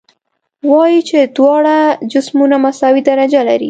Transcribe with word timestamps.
وایو 0.69 1.05
چې 1.09 1.19
دواړه 1.37 1.77
جسمونه 2.11 2.55
مساوي 2.65 3.01
درجه 3.09 3.41
لري. 3.47 3.59